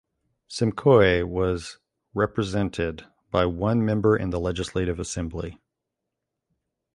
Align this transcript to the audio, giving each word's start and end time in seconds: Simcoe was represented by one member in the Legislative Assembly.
Simcoe 0.47 1.27
was 1.27 1.77
represented 2.15 3.05
by 3.29 3.45
one 3.45 3.85
member 3.85 4.17
in 4.17 4.31
the 4.31 4.39
Legislative 4.39 4.99
Assembly. 4.99 5.59